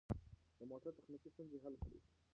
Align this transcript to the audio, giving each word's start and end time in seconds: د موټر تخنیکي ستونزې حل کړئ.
د 0.57 0.59
موټر 0.71 0.91
تخنیکي 0.97 1.29
ستونزې 1.33 1.57
حل 1.63 1.75
کړئ. 1.83 1.99